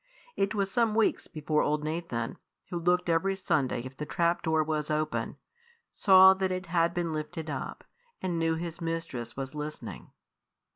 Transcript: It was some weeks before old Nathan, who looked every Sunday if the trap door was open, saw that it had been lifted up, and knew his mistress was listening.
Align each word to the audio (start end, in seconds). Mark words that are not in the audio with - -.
It 0.35 0.55
was 0.55 0.71
some 0.71 0.95
weeks 0.95 1.27
before 1.27 1.61
old 1.61 1.83
Nathan, 1.83 2.39
who 2.69 2.79
looked 2.79 3.07
every 3.07 3.35
Sunday 3.35 3.81
if 3.83 3.95
the 3.95 4.05
trap 4.07 4.41
door 4.41 4.63
was 4.63 4.89
open, 4.89 5.35
saw 5.93 6.33
that 6.33 6.51
it 6.51 6.65
had 6.65 6.95
been 6.95 7.13
lifted 7.13 7.51
up, 7.51 7.83
and 8.19 8.39
knew 8.39 8.55
his 8.55 8.81
mistress 8.81 9.37
was 9.37 9.53
listening. 9.53 10.09